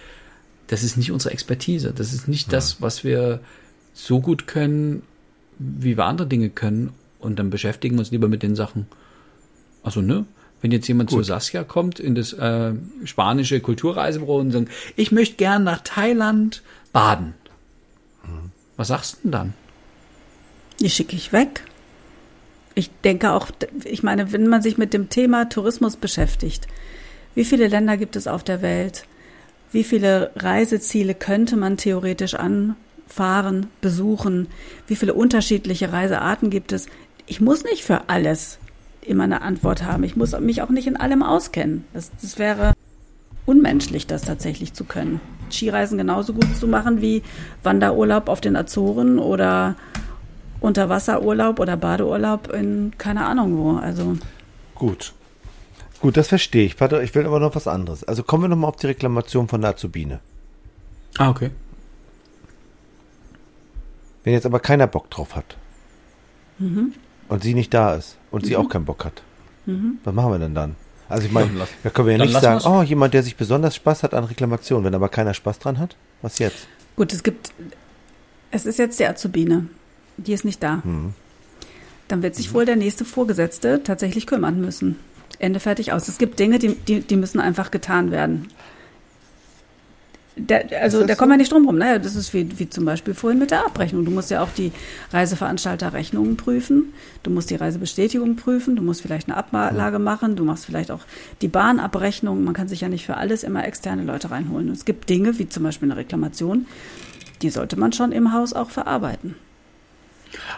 das 0.67 0.83
ist 0.83 0.97
nicht 0.97 1.13
unsere 1.13 1.33
Expertise. 1.33 1.93
Das 1.93 2.13
ist 2.13 2.27
nicht 2.27 2.53
das, 2.53 2.83
was 2.83 3.05
wir 3.05 3.39
so 3.95 4.21
gut 4.21 4.47
können, 4.47 5.03
wie 5.59 5.97
wir 5.97 6.05
andere 6.05 6.27
Dinge 6.27 6.51
können. 6.51 6.93
Und 7.19 7.39
dann 7.39 7.49
beschäftigen 7.49 7.97
wir 7.97 8.01
uns 8.01 8.11
lieber 8.11 8.29
mit 8.29 8.43
den 8.43 8.55
Sachen. 8.55 8.87
Also, 9.83 10.03
ne? 10.03 10.27
Wenn 10.61 10.73
jetzt 10.73 10.89
jemand 10.89 11.11
zu 11.11 11.23
Saskia 11.23 11.63
kommt 11.63 12.01
in 12.01 12.15
das 12.15 12.33
äh, 12.33 12.73
spanische 13.05 13.61
Kulturreisebüro 13.61 14.39
und 14.39 14.51
sagt, 14.51 14.69
ich 14.97 15.13
möchte 15.13 15.37
gern 15.37 15.63
nach 15.63 15.83
Thailand 15.83 16.63
baden. 16.91 17.35
Was 18.77 18.89
sagst 18.89 19.17
du 19.17 19.19
denn 19.25 19.33
dann? 19.33 19.55
Die 20.81 20.91
schicke 20.91 21.17
ich 21.17 21.33
weg. 21.33 21.65
Ich 22.75 22.91
denke 23.05 23.33
auch, 23.33 23.51
ich 23.85 24.03
meine, 24.03 24.33
wenn 24.33 24.49
man 24.49 24.63
sich 24.63 24.79
mit 24.79 24.93
dem 24.93 25.11
Thema 25.11 25.49
Tourismus 25.49 25.97
beschäftigt, 25.97 26.67
wie 27.35 27.45
viele 27.45 27.69
Länder 27.69 27.97
gibt 27.97 28.17
es 28.17 28.27
auf 28.27 28.43
der 28.43 28.63
Welt? 28.63 29.07
Wie 29.71 29.85
viele 29.85 30.31
Reiseziele 30.37 31.15
könnte 31.15 31.57
man 31.57 31.77
theoretisch 31.77 32.35
anfahren, 33.15 33.69
besuchen? 33.81 34.49
Wie 34.87 34.97
viele 34.97 35.15
unterschiedliche 35.15 35.93
Reisearten 35.93 36.51
gibt 36.51 36.73
es? 36.73 36.87
Ich 37.27 37.41
muss 37.41 37.65
nicht 37.65 37.85
für 37.85 38.09
alles 38.09 38.59
immer 39.03 39.25
eine 39.25 39.43
Antwort 39.43 39.85
haben. 39.85 40.05
Ich 40.05 40.17
muss 40.17 40.39
mich 40.41 40.63
auch 40.63 40.69
nicht 40.69 40.87
in 40.87 40.97
allem 40.97 41.23
auskennen. 41.23 41.85
Das, 41.93 42.11
das 42.21 42.39
wäre 42.39 42.73
unmenschlich, 43.47 44.07
das 44.07 44.23
tatsächlich 44.23 44.73
zu 44.73 44.85
können. 44.85 45.21
Skireisen 45.51 45.99
genauso 45.99 46.33
gut 46.33 46.57
zu 46.57 46.67
machen 46.67 47.01
wie 47.01 47.23
Wanderurlaub 47.63 48.29
auf 48.29 48.41
den 48.41 48.57
Azoren 48.57 49.19
oder 49.19 49.77
Unterwasserurlaub 50.61 51.61
oder 51.61 51.77
Badeurlaub 51.77 52.53
in 52.53 52.93
keine 52.97 53.27
Ahnung 53.27 53.59
wo. 53.59 53.77
Also 53.77 54.17
Gut. 54.75 55.13
Gut, 56.01 56.17
das 56.17 56.29
verstehe 56.29 56.67
ich. 56.67 56.81
Warte, 56.81 57.03
ich 57.03 57.15
will 57.15 57.27
aber 57.27 57.41
noch 57.41 57.55
was 57.55 57.69
anderes. 57.69 58.05
Also 58.05 58.23
kommen 58.23 58.45
wir 58.45 58.49
nochmal 58.49 58.71
auf 58.71 58.77
die 58.77 58.87
Reklamation 58.87 59.49
von 59.49 59.61
der 59.61 59.71
Azubine. 59.71 60.21
Ah, 61.19 61.31
okay. 61.31 61.51
Wenn 64.25 64.33
jetzt 64.33 64.47
aber 64.47 64.59
keiner 64.61 64.87
Bock 64.87 65.11
drauf 65.11 65.37
hat 65.37 65.57
und 67.29 67.43
sie 67.43 67.55
nicht 67.55 67.73
da 67.73 67.95
ist 67.95 68.17
und 68.31 68.45
sie 68.47 68.57
auch 68.57 68.69
keinen 68.69 68.87
Bock 68.87 69.05
hat, 69.05 69.23
was 70.03 70.15
machen 70.15 70.33
wir 70.33 70.39
denn 70.39 70.55
dann? 70.55 70.77
Also 71.09 71.27
ich 71.27 71.33
meine, 71.33 71.51
da 71.83 71.91
können 71.91 72.09
wir 72.09 72.17
ja 72.17 72.25
nicht 72.25 72.33
sagen, 72.33 72.65
wir's. 72.65 72.67
oh, 72.67 72.83
jemand, 72.83 73.15
der 73.15 73.23
sich 73.23 73.37
besonders 73.37 73.77
Spaß 73.77 74.03
hat 74.03 74.15
an 74.15 74.25
Reklamation, 74.25 74.85
wenn 74.85 74.95
aber 74.95 75.11
keiner 75.11 75.35
Spaß 75.35 75.59
dran 75.59 75.79
hat, 75.79 75.97
was 76.23 76.39
jetzt? 76.39 76.67
gut, 76.97 77.13
es 77.13 77.23
gibt, 77.23 77.53
es 78.51 78.67
ist 78.67 78.79
jetzt 78.79 78.99
die 78.99 79.07
Azubine, 79.07 79.67
die 80.17 80.33
ist 80.33 80.45
nicht 80.45 80.63
da. 80.63 80.83
Dann 82.09 82.23
wird 82.23 82.35
sich 82.35 82.55
wohl 82.55 82.65
der 82.65 82.77
nächste 82.77 83.05
Vorgesetzte 83.05 83.83
tatsächlich 83.83 84.27
kümmern 84.27 84.61
müssen. 84.61 84.99
Ende 85.39 85.61
fertig 85.61 85.93
aus. 85.93 86.09
Es 86.09 86.19
gibt 86.19 86.39
Dinge, 86.39 86.59
die, 86.59 86.75
die, 86.75 87.01
die 87.01 87.17
müssen 87.17 87.41
einfach 87.41 87.71
getan 87.71 88.11
werden. 88.11 88.49
Der, 90.37 90.83
also 90.83 91.07
da 91.07 91.15
kommen 91.15 91.31
wir 91.31 91.37
nicht 91.37 91.53
drum 91.53 91.65
rum. 91.67 91.79
Ne? 91.79 92.01
Das 92.01 92.17
ist 92.17 92.35
wie, 92.35 92.59
wie 92.59 92.69
zum 92.69 92.85
Beispiel 92.85 93.15
vorhin 93.15 93.39
mit 93.39 93.53
der 93.53 93.65
Abrechnung. 93.67 94.05
Du 94.05 94.11
musst 94.11 94.31
ja 94.31 94.43
auch 94.43 94.49
die 94.51 94.73
Reiseveranstalterrechnungen 95.13 96.37
prüfen. 96.37 96.93
Du 97.23 97.31
musst 97.31 97.51
die 97.51 97.55
Reisebestätigung 97.55 98.35
prüfen. 98.35 98.75
Du 98.75 98.83
musst 98.83 99.03
vielleicht 99.03 99.29
eine 99.29 99.37
Ablage 99.37 100.01
machen. 100.01 100.35
Du 100.35 100.45
machst 100.45 100.67
vielleicht 100.67 100.91
auch 100.91 101.03
die 101.41 101.49
Bahnabrechnung. 101.49 102.43
Man 102.43 102.55
kann 102.55 102.67
sich 102.67 102.81
ja 102.81 102.89
nicht 102.89 103.07
für 103.07 103.17
alles 103.17 103.45
immer 103.45 103.65
externe 103.65 104.03
Leute 104.03 104.33
reinholen. 104.33 104.69
Und 104.69 104.75
es 104.75 104.85
gibt 104.85 105.09
Dinge, 105.09 105.39
wie 105.39 105.49
zum 105.49 105.63
Beispiel 105.63 105.91
eine 105.91 106.01
Reklamation, 106.01 106.67
die 107.43 107.51
sollte 107.51 107.79
man 107.79 107.93
schon 107.93 108.11
im 108.11 108.33
Haus 108.33 108.55
auch 108.55 108.71
verarbeiten. 108.71 109.37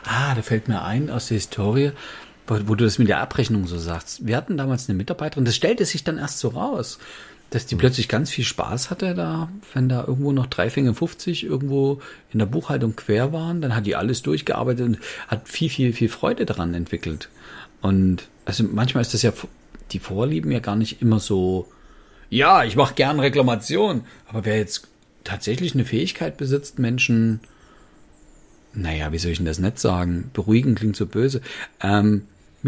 Ah, 0.04 0.34
da 0.34 0.42
fällt 0.42 0.68
mir 0.68 0.82
ein 0.82 1.10
aus 1.10 1.28
der 1.28 1.36
Historie, 1.36 1.92
wo, 2.46 2.56
wo 2.66 2.74
du 2.74 2.84
das 2.84 2.98
mit 2.98 3.08
der 3.08 3.20
Abrechnung 3.20 3.66
so 3.66 3.78
sagst. 3.78 4.26
Wir 4.26 4.36
hatten 4.36 4.56
damals 4.56 4.88
eine 4.88 4.96
Mitarbeiterin, 4.96 5.44
das 5.44 5.56
stellte 5.56 5.84
sich 5.84 6.04
dann 6.04 6.18
erst 6.18 6.38
so 6.38 6.48
raus, 6.48 6.98
dass 7.50 7.66
die 7.66 7.76
plötzlich 7.76 8.08
ganz 8.08 8.30
viel 8.30 8.44
Spaß 8.44 8.90
hatte 8.90 9.14
da, 9.14 9.48
wenn 9.72 9.88
da 9.88 10.04
irgendwo 10.04 10.32
noch 10.32 10.46
3,50 10.46 11.44
irgendwo 11.44 12.00
in 12.32 12.38
der 12.38 12.46
Buchhaltung 12.46 12.96
quer 12.96 13.32
waren, 13.32 13.60
dann 13.60 13.74
hat 13.74 13.86
die 13.86 13.96
alles 13.96 14.22
durchgearbeitet 14.22 14.86
und 14.86 14.98
hat 15.28 15.48
viel, 15.48 15.70
viel, 15.70 15.92
viel 15.92 16.08
Freude 16.08 16.44
daran 16.44 16.74
entwickelt. 16.74 17.28
Und 17.82 18.28
also 18.44 18.64
manchmal 18.64 19.02
ist 19.02 19.14
das 19.14 19.22
ja, 19.22 19.32
die 19.92 20.00
Vorlieben 20.00 20.50
ja 20.50 20.58
gar 20.58 20.76
nicht 20.76 21.00
immer 21.00 21.20
so, 21.20 21.68
ja, 22.30 22.64
ich 22.64 22.74
mache 22.74 22.94
gern 22.94 23.20
Reklamation, 23.20 24.02
aber 24.28 24.44
wer 24.44 24.56
jetzt 24.56 24.88
tatsächlich 25.22 25.74
eine 25.74 25.84
Fähigkeit 25.84 26.36
besitzt, 26.36 26.78
Menschen 26.78 27.40
naja, 28.76 29.10
wie 29.10 29.18
soll 29.18 29.32
ich 29.32 29.38
denn 29.38 29.46
das 29.46 29.58
nicht 29.58 29.78
sagen? 29.78 30.30
Beruhigen 30.34 30.74
klingt 30.74 30.96
so 30.96 31.06
böse. 31.06 31.40
Ähm, 31.80 32.26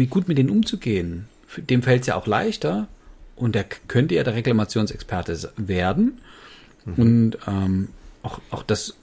gut 0.09 0.27
mit 0.27 0.37
denen 0.39 0.49
umzugehen. 0.49 1.27
Dem 1.57 1.83
fällt 1.83 2.01
es 2.01 2.07
ja 2.07 2.15
auch 2.15 2.25
leichter 2.25 2.87
und 3.39 3.55
der 3.55 3.63
könnte 3.63 4.15
ja 4.15 4.23
der 4.23 4.35
Reklamationsexperte 4.35 5.51
werden. 5.57 6.19
Mhm. 6.85 6.93
Und 6.95 7.37
ähm, 7.47 7.87
auch, 8.21 8.41
auch 8.51 8.63
das, 8.63 8.95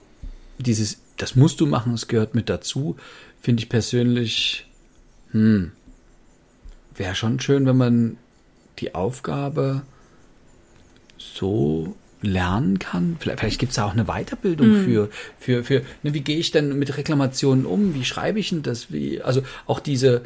dieses, 0.58 0.98
das 1.16 1.34
musst 1.36 1.60
du 1.60 1.66
machen, 1.66 1.94
es 1.94 2.06
gehört 2.06 2.34
mit 2.34 2.48
dazu, 2.48 2.96
finde 3.40 3.62
ich 3.62 3.68
persönlich, 3.68 4.66
hm, 5.32 5.72
wäre 6.94 7.14
schon 7.14 7.40
schön, 7.40 7.66
wenn 7.66 7.76
man 7.76 8.18
die 8.78 8.94
Aufgabe 8.94 9.82
so 11.18 11.96
lernen 12.20 12.78
kann. 12.78 13.16
Vielleicht, 13.18 13.40
vielleicht 13.40 13.58
gibt 13.58 13.72
es 13.72 13.78
auch 13.78 13.92
eine 13.92 14.04
Weiterbildung 14.04 14.68
mhm. 14.68 14.84
für, 14.84 15.10
für, 15.38 15.64
für 15.64 15.82
ne, 16.02 16.12
wie 16.12 16.20
gehe 16.20 16.38
ich 16.38 16.50
denn 16.50 16.78
mit 16.78 16.96
Reklamationen 16.96 17.64
um? 17.64 17.94
Wie 17.94 18.04
schreibe 18.04 18.38
ich 18.38 18.50
denn 18.50 18.62
das? 18.62 18.92
Wie, 18.92 19.22
also 19.22 19.42
auch 19.66 19.80
diese, 19.80 20.22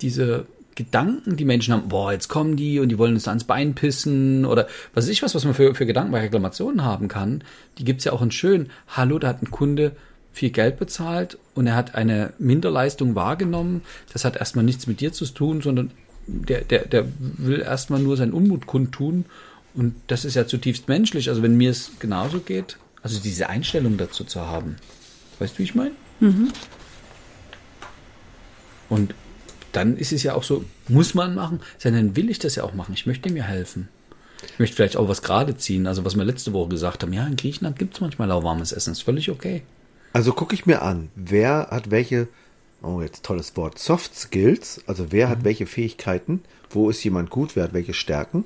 diese 0.00 0.46
Gedanken, 0.74 1.36
die 1.36 1.44
Menschen 1.44 1.72
haben, 1.74 1.88
boah, 1.88 2.12
jetzt 2.12 2.28
kommen 2.28 2.56
die 2.56 2.78
und 2.80 2.88
die 2.88 2.98
wollen 2.98 3.14
uns 3.14 3.28
ans 3.28 3.44
Bein 3.44 3.74
pissen 3.74 4.44
oder 4.44 4.66
was 4.94 5.04
weiß 5.04 5.10
ich 5.10 5.22
was, 5.22 5.34
was 5.34 5.44
man 5.44 5.54
für, 5.54 5.74
für 5.74 5.86
Gedanken 5.86 6.12
bei 6.12 6.20
Reklamationen 6.20 6.84
haben 6.84 7.08
kann, 7.08 7.44
die 7.78 7.84
gibt 7.84 8.00
es 8.00 8.04
ja 8.04 8.12
auch 8.12 8.22
in 8.22 8.30
schön, 8.30 8.70
hallo, 8.88 9.18
da 9.18 9.28
hat 9.28 9.42
ein 9.42 9.50
Kunde 9.50 9.92
viel 10.32 10.50
Geld 10.50 10.78
bezahlt 10.78 11.38
und 11.54 11.66
er 11.66 11.76
hat 11.76 11.94
eine 11.94 12.32
Minderleistung 12.38 13.14
wahrgenommen. 13.14 13.82
Das 14.12 14.24
hat 14.24 14.36
erstmal 14.36 14.64
nichts 14.64 14.88
mit 14.88 15.00
dir 15.00 15.12
zu 15.12 15.24
tun, 15.26 15.62
sondern 15.62 15.92
der, 16.26 16.62
der, 16.62 16.86
der 16.86 17.06
will 17.20 17.60
erstmal 17.60 18.00
nur 18.00 18.16
seinen 18.16 18.32
Unmut 18.32 18.66
kundtun 18.66 19.26
und 19.74 19.94
das 20.08 20.24
ist 20.24 20.34
ja 20.34 20.46
zutiefst 20.46 20.88
menschlich. 20.88 21.28
Also 21.28 21.42
wenn 21.42 21.56
mir 21.56 21.70
es 21.70 21.92
genauso 22.00 22.40
geht, 22.40 22.78
also 23.02 23.20
diese 23.20 23.48
Einstellung 23.48 23.96
dazu 23.96 24.24
zu 24.24 24.40
haben. 24.40 24.76
Weißt 25.38 25.54
du, 25.54 25.58
wie 25.58 25.64
ich 25.64 25.74
meine? 25.74 25.92
Mhm. 26.20 26.52
Und 28.88 29.14
dann 29.76 29.96
ist 29.96 30.12
es 30.12 30.22
ja 30.22 30.34
auch 30.34 30.42
so, 30.42 30.64
muss 30.88 31.14
man 31.14 31.34
machen, 31.34 31.60
sondern 31.78 32.16
will 32.16 32.30
ich 32.30 32.38
das 32.38 32.54
ja 32.56 32.64
auch 32.64 32.74
machen. 32.74 32.94
Ich 32.94 33.06
möchte 33.06 33.30
mir 33.30 33.44
helfen. 33.44 33.88
Ich 34.52 34.58
möchte 34.58 34.76
vielleicht 34.76 34.96
auch 34.96 35.08
was 35.08 35.22
gerade 35.22 35.56
ziehen. 35.56 35.86
Also 35.86 36.04
was 36.04 36.16
wir 36.16 36.24
letzte 36.24 36.52
Woche 36.52 36.68
gesagt 36.68 37.02
haben, 37.02 37.12
ja, 37.12 37.26
in 37.26 37.36
Griechenland 37.36 37.78
gibt 37.78 37.94
es 37.94 38.00
manchmal 38.00 38.30
auch 38.30 38.44
warmes 38.44 38.72
Essen. 38.72 38.92
ist 38.92 39.02
völlig 39.02 39.30
okay. 39.30 39.62
Also 40.12 40.32
gucke 40.32 40.54
ich 40.54 40.66
mir 40.66 40.82
an, 40.82 41.08
wer 41.16 41.68
hat 41.70 41.90
welche, 41.90 42.28
oh 42.82 43.00
jetzt 43.00 43.24
tolles 43.24 43.56
Wort, 43.56 43.78
Soft 43.78 44.14
Skills, 44.14 44.82
also 44.86 45.10
wer 45.10 45.26
mhm. 45.26 45.30
hat 45.30 45.44
welche 45.44 45.66
Fähigkeiten, 45.66 46.42
wo 46.70 46.88
ist 46.90 47.02
jemand 47.02 47.30
gut, 47.30 47.56
wer 47.56 47.64
hat 47.64 47.72
welche 47.72 47.94
Stärken 47.94 48.44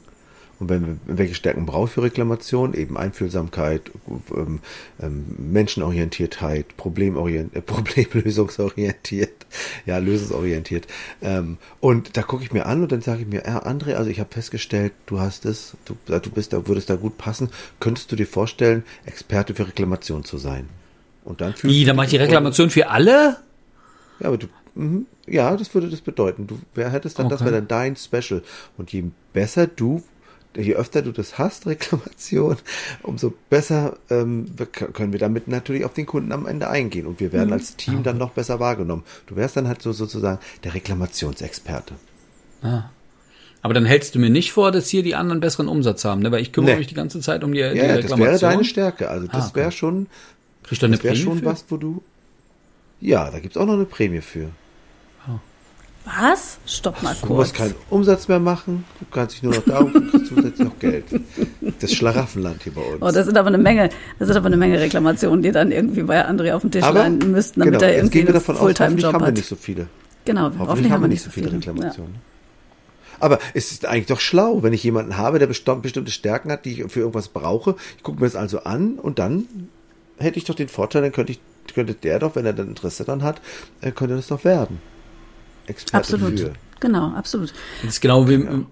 und 0.61 0.69
wenn, 0.69 1.01
welche 1.07 1.35
Stärken 1.35 1.67
braucht 1.67 1.93
für 1.93 2.03
Reklamation? 2.03 2.75
Eben 2.75 2.97
Einfühlsamkeit, 2.97 3.93
ähm, 4.35 4.59
ähm, 5.01 5.25
Menschenorientiertheit, 5.39 6.77
Problemorient, 6.77 7.55
äh, 7.55 7.61
Problemlösungsorientiert, 7.63 9.47
ja, 9.87 9.99
lösungsorientiert. 9.99 10.89
Ähm, 11.23 11.59
und 11.81 12.17
da 12.17 12.23
gucke 12.23 12.43
ich 12.43 12.53
mir 12.53 12.67
an 12.67 12.83
und 12.83 12.91
dann 12.91 13.03
sage 13.03 13.23
ich 13.23 13.29
mir, 13.29 13.45
ja, 13.47 13.65
André, 13.65 13.95
also 13.95 14.11
ich 14.11 14.19
habe 14.19 14.31
festgestellt, 14.33 14.93
du 15.07 15.21
hast 15.21 15.45
es, 15.45 15.77
du, 15.85 15.97
du 16.07 16.31
bist 16.31 16.53
da, 16.53 16.67
würdest 16.67 16.91
da 16.91 16.97
gut 16.97 17.19
passen. 17.19 17.51
Könntest 17.79 18.11
du 18.11 18.17
dir 18.17 18.27
vorstellen, 18.27 18.83
Experte 19.07 19.55
für 19.55 19.69
Reklamation 19.69 20.25
zu 20.25 20.39
sein? 20.39 20.69
Und 21.25 21.41
dann 21.41 21.55
Wie, 21.63 21.85
dann 21.85 21.95
mache 21.95 22.07
ich 22.07 22.13
die 22.13 22.17
Reklamation 22.17 22.71
für 22.71 22.89
alle? 22.89 23.37
Ja, 24.19 24.27
aber 24.27 24.39
du, 24.39 24.49
mh, 24.75 25.03
ja, 25.27 25.57
das 25.57 25.73
würde 25.73 25.89
das 25.89 26.01
bedeuten. 26.01 26.49
Du 26.49 26.59
wer 26.75 26.91
hättest 26.91 27.19
dann, 27.19 27.27
okay. 27.27 27.35
das 27.35 27.45
wäre 27.45 27.55
dann 27.57 27.69
dein 27.69 27.97
Special. 27.97 28.43
Und 28.77 28.93
je 28.93 29.05
besser 29.33 29.69
du 29.69 30.03
je 30.63 30.75
öfter 30.75 31.03
du 31.03 31.13
das 31.13 31.39
hast, 31.39 31.67
Reklamation, 31.67 32.57
umso 33.03 33.33
besser 33.51 33.97
ähm, 34.11 34.47
können 34.93 35.13
wir 35.13 35.19
damit 35.19 35.49
natürlich 35.49 35.85
auf 35.85 35.95
den 35.95 36.07
Kunden 36.07 36.33
am 36.33 36.47
Ende 36.47 36.69
eingehen 36.69 37.07
und 37.07 37.21
wir 37.21 37.33
werden 37.33 37.49
mhm. 37.49 37.55
als 37.55 37.77
Team 37.77 38.03
dann 38.03 38.19
noch 38.19 38.31
besser 38.31 38.61
wahrgenommen. 38.61 39.05
Du 39.27 39.37
wärst 39.37 39.57
dann 39.57 39.69
halt 39.69 39.83
so 39.83 39.93
sozusagen 39.93 40.39
der 40.65 40.75
Reklamationsexperte. 40.75 41.95
Ah. 42.63 42.91
Aber 43.63 43.75
dann 43.75 43.87
hältst 43.87 44.15
du 44.15 44.19
mir 44.19 44.31
nicht 44.31 44.53
vor, 44.53 44.71
dass 44.71 44.89
hier 44.89 45.03
die 45.03 45.15
anderen 45.15 45.41
besseren 45.41 45.69
Umsatz 45.69 46.05
haben, 46.05 46.23
ne? 46.23 46.31
weil 46.31 46.43
ich 46.43 46.53
kümmere 46.53 46.73
nee. 46.73 46.79
mich 46.79 46.87
die 46.87 46.95
ganze 46.95 47.21
Zeit 47.21 47.43
um 47.43 47.53
die, 47.53 47.61
ja, 47.61 47.73
die 47.73 47.79
ja, 47.79 47.85
Reklamation. 47.87 48.21
Das 48.21 48.43
wäre 48.43 48.53
deine 48.53 48.65
Stärke. 48.65 49.09
Also 49.09 49.27
das 49.27 49.35
ah, 49.35 49.49
okay. 49.49 49.61
wäre 49.61 49.73
schon, 49.73 50.07
Kriegst 50.63 50.83
du 50.83 50.87
eine 50.87 50.97
das 50.97 51.05
wäre 51.05 51.17
schon 51.17 51.39
für? 51.39 51.45
was, 51.45 51.65
wo 51.69 51.77
du. 51.77 52.03
Ja, 53.01 53.31
da 53.31 53.39
gibt's 53.39 53.57
auch 53.57 53.67
noch 53.67 53.75
eine 53.75 53.85
Prämie 53.85 54.21
für. 54.21 54.51
Was? 56.17 56.59
Stopp 56.67 57.03
mal 57.03 57.15
kurz. 57.15 57.29
Du 57.29 57.35
musst 57.35 57.55
keinen 57.55 57.75
Umsatz 57.91 58.29
mehr 58.29 58.41
machen, 58.41 58.85
du 59.01 59.07
kannst 59.11 59.37
dich 59.37 59.43
nur 59.43 59.55
noch 59.55 59.65
darum 59.65 59.93
und 59.93 60.11
kriegst 60.11 60.27
zusätzlich 60.27 60.67
noch 60.67 60.79
Geld. 60.79 61.05
Das 61.81 61.93
Schlaraffenland 61.93 62.63
hier 62.63 62.73
bei 62.73 62.81
uns. 62.81 63.03
Oh, 63.03 63.11
das 63.11 63.27
sind 63.27 63.37
aber 63.37 63.49
eine 63.49 63.59
Menge, 63.59 63.91
das 64.19 64.29
sind 64.29 64.37
aber 64.37 64.47
eine 64.47 64.57
Menge 64.57 64.81
Reklamationen, 64.81 65.43
die 65.43 65.53
dann 65.53 65.71
irgendwie 65.71 66.03
bei 66.03 66.27
André 66.27 66.55
auf 66.55 66.63
dem 66.63 66.71
Tisch 66.71 66.83
aber, 66.83 67.01
landen 67.01 67.33
müssten, 67.33 67.61
damit 67.61 67.75
genau, 67.75 67.85
er 67.85 67.97
irgendwie 67.97 68.27
einen 68.27 68.41
Fulltime-Job 68.41 69.13
hat. 69.13 69.15
haben 69.15 69.27
wir 69.27 69.33
nicht 69.33 69.49
so 69.49 69.57
viele. 69.57 69.89
Genau, 70.25 70.45
hoffentlich, 70.45 70.69
hoffentlich 70.69 70.93
haben 70.93 71.03
wir 71.03 71.09
nicht 71.09 71.23
so 71.23 71.31
viele, 71.31 71.49
viele. 71.49 71.59
Reklamationen. 71.59 72.15
Ja. 72.15 72.21
Aber 73.21 73.39
es 73.55 73.73
ist 73.73 73.87
eigentlich 73.87 74.07
doch 74.07 74.21
schlau, 74.21 74.63
wenn 74.63 74.73
ich 74.73 74.83
jemanden 74.85 75.17
habe, 75.17 75.39
der 75.39 75.47
bestimmte 75.47 76.11
Stärken 76.11 76.53
hat, 76.53 76.65
die 76.65 76.81
ich 76.83 76.93
für 76.93 77.01
irgendwas 77.01 77.29
brauche. 77.29 77.75
Ich 77.97 78.03
gucke 78.03 78.21
mir 78.21 78.27
das 78.27 78.37
also 78.37 78.61
an 78.61 78.95
und 78.95 79.19
dann 79.19 79.47
hätte 80.19 80.39
ich 80.39 80.45
doch 80.45 80.55
den 80.55 80.69
Vorteil, 80.69 81.03
dann 81.03 81.13
könnte 81.13 81.33
ich, 81.33 81.41
könnte 81.75 81.95
der 81.95 82.19
doch, 82.19 82.37
wenn 82.37 82.47
er 82.47 82.53
dann 82.53 82.69
Interesse 82.69 83.05
dann 83.05 83.23
hat, 83.23 83.41
äh, 83.81 83.91
könnte 83.91 84.17
das 84.17 84.29
doch 84.29 84.45
werden. 84.45 84.81
Experte 85.69 86.15
absolut. 86.15 86.41
für. 86.41 86.53
Genau, 86.81 87.13
absolut. 87.13 87.53
Das 87.83 87.95
ist 87.95 88.01
genau 88.01 88.29
wie 88.29 88.39
genau. 88.39 88.67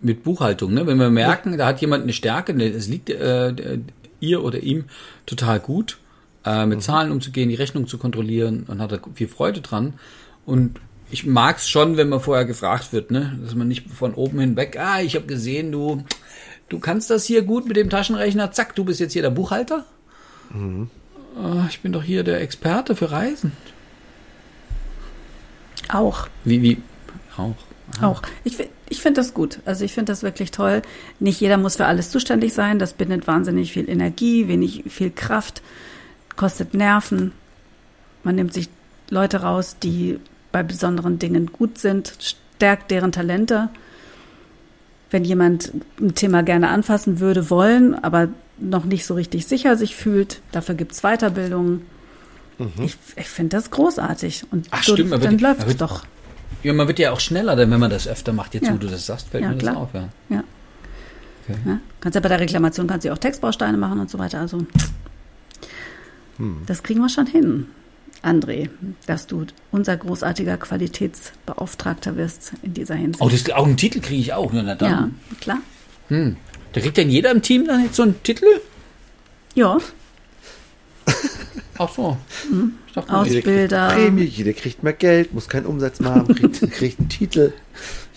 mit 0.00 0.22
Buchhaltung. 0.22 0.74
Ne? 0.74 0.86
Wenn 0.86 0.98
wir 0.98 1.10
merken, 1.10 1.52
ja. 1.52 1.56
da 1.56 1.66
hat 1.66 1.80
jemand 1.80 2.04
eine 2.04 2.12
Stärke, 2.12 2.54
ne, 2.54 2.68
es 2.68 2.88
liegt 2.88 3.10
äh, 3.10 3.78
ihr 4.20 4.44
oder 4.44 4.60
ihm 4.60 4.84
total 5.26 5.60
gut, 5.60 5.98
äh, 6.44 6.66
mit 6.66 6.78
mhm. 6.78 6.82
Zahlen 6.82 7.12
umzugehen, 7.12 7.48
die 7.48 7.54
Rechnung 7.54 7.86
zu 7.86 7.98
kontrollieren 7.98 8.64
und 8.68 8.80
hat 8.80 8.92
da 8.92 8.98
viel 9.14 9.28
Freude 9.28 9.60
dran. 9.60 9.94
Und 10.46 10.80
ich 11.10 11.26
mag 11.26 11.56
es 11.56 11.68
schon, 11.68 11.96
wenn 11.96 12.08
man 12.08 12.20
vorher 12.20 12.44
gefragt 12.44 12.92
wird, 12.92 13.10
ne? 13.10 13.38
dass 13.42 13.54
man 13.54 13.68
nicht 13.68 13.88
von 13.90 14.14
oben 14.14 14.40
hinweg, 14.40 14.78
ah, 14.78 15.00
ich 15.00 15.16
habe 15.16 15.26
gesehen, 15.26 15.72
du, 15.72 16.04
du 16.68 16.78
kannst 16.78 17.10
das 17.10 17.24
hier 17.24 17.42
gut 17.42 17.66
mit 17.66 17.76
dem 17.76 17.90
Taschenrechner, 17.90 18.52
zack, 18.52 18.74
du 18.74 18.84
bist 18.84 19.00
jetzt 19.00 19.12
hier 19.12 19.22
der 19.22 19.30
Buchhalter. 19.30 19.84
Mhm. 20.52 20.90
Oh, 21.36 21.62
ich 21.68 21.80
bin 21.80 21.92
doch 21.92 22.02
hier 22.02 22.22
der 22.22 22.40
Experte 22.40 22.96
für 22.96 23.10
Reisen. 23.10 23.52
Auch. 25.92 26.28
Wie, 26.44 26.62
wie? 26.62 26.78
Auch. 27.36 27.54
Aha. 27.96 28.06
Auch. 28.06 28.22
Ich, 28.44 28.56
ich 28.88 29.02
finde 29.02 29.20
das 29.20 29.34
gut. 29.34 29.60
Also 29.64 29.84
ich 29.84 29.92
finde 29.92 30.12
das 30.12 30.22
wirklich 30.22 30.50
toll. 30.50 30.82
Nicht 31.18 31.40
jeder 31.40 31.56
muss 31.56 31.76
für 31.76 31.86
alles 31.86 32.10
zuständig 32.10 32.52
sein. 32.52 32.78
Das 32.78 32.92
bindet 32.92 33.26
wahnsinnig 33.26 33.72
viel 33.72 33.88
Energie, 33.88 34.48
wenig 34.48 34.84
viel 34.88 35.10
Kraft, 35.10 35.62
kostet 36.36 36.74
Nerven. 36.74 37.32
Man 38.22 38.36
nimmt 38.36 38.52
sich 38.52 38.68
Leute 39.08 39.42
raus, 39.42 39.76
die 39.82 40.18
bei 40.52 40.62
besonderen 40.62 41.18
Dingen 41.18 41.46
gut 41.52 41.78
sind, 41.78 42.14
stärkt 42.18 42.90
deren 42.90 43.12
Talente. 43.12 43.68
Wenn 45.10 45.24
jemand 45.24 45.72
ein 46.00 46.14
Thema 46.14 46.42
gerne 46.42 46.68
anfassen 46.68 47.18
würde, 47.18 47.50
wollen, 47.50 47.94
aber 47.94 48.28
noch 48.58 48.84
nicht 48.84 49.06
so 49.06 49.14
richtig 49.14 49.46
sicher 49.46 49.76
sich 49.76 49.96
fühlt, 49.96 50.40
dafür 50.52 50.74
gibt 50.74 50.92
es 50.92 51.00
Weiterbildungen. 51.00 51.86
Mhm. 52.60 52.84
Ich, 52.84 52.96
ich 53.16 53.28
finde 53.28 53.56
das 53.56 53.70
großartig. 53.70 54.44
Und 54.50 54.68
Ach, 54.70 54.82
so, 54.82 54.94
stimmt, 54.94 55.12
dann 55.24 55.38
läuft 55.38 55.66
es 55.66 55.76
doch. 55.76 56.04
Ja, 56.62 56.74
man 56.74 56.86
wird 56.86 56.98
ja 56.98 57.10
auch 57.12 57.20
schneller, 57.20 57.56
denn 57.56 57.70
wenn 57.70 57.80
man 57.80 57.90
das 57.90 58.06
öfter 58.06 58.32
macht, 58.34 58.54
jetzt 58.54 58.66
ja. 58.66 58.74
wo 58.74 58.76
du 58.76 58.86
das 58.86 59.06
sagst, 59.06 59.30
fällt 59.30 59.44
ja, 59.44 59.50
mir 59.50 59.56
klar. 59.56 59.74
das 59.74 59.82
auf. 59.82 59.94
Ja. 59.94 60.08
ja. 60.28 60.44
Okay. 61.48 61.58
ja. 61.64 61.78
Kannst 62.00 62.14
ja 62.14 62.20
bei 62.20 62.28
der 62.28 62.40
Reklamation 62.40 62.86
kannst 62.86 63.06
du 63.06 63.12
auch 63.12 63.18
Textbausteine 63.18 63.78
machen 63.78 63.98
und 63.98 64.10
so 64.10 64.18
weiter. 64.18 64.40
Also 64.40 64.58
hm. 66.36 66.62
das 66.66 66.82
kriegen 66.82 67.00
wir 67.00 67.08
schon 67.08 67.26
hin. 67.26 67.66
André, 68.22 68.68
dass 69.06 69.26
du 69.26 69.46
unser 69.70 69.96
großartiger 69.96 70.58
Qualitätsbeauftragter 70.58 72.18
wirst 72.18 72.52
in 72.62 72.74
dieser 72.74 72.94
Hinsicht. 72.94 73.22
Oh, 73.22 73.30
das, 73.30 73.48
auch 73.50 73.64
einen 73.64 73.78
Titel 73.78 74.00
kriege 74.00 74.20
ich 74.20 74.34
auch. 74.34 74.52
Ne, 74.52 74.76
ja, 74.78 75.08
klar. 75.40 75.58
Hm. 76.08 76.36
Da 76.72 76.80
kriegt 76.82 76.98
denn 76.98 77.08
jeder 77.08 77.30
im 77.30 77.40
Team 77.40 77.66
dann 77.66 77.82
jetzt 77.82 77.96
so 77.96 78.02
einen 78.02 78.22
Titel? 78.22 78.44
Ja. 79.54 79.78
Ach 81.78 81.88
so. 81.94 82.16
Mhm. 82.50 82.74
Ausbilder. 83.08 83.88
Jeder 83.88 83.88
Prämie, 83.94 84.24
jeder 84.24 84.52
kriegt 84.52 84.82
mehr 84.82 84.92
Geld, 84.92 85.32
muss 85.32 85.48
keinen 85.48 85.66
Umsatz 85.66 86.00
haben, 86.00 86.34
kriegt, 86.34 86.60
kriegt 86.72 86.98
einen 86.98 87.08
Titel. 87.08 87.52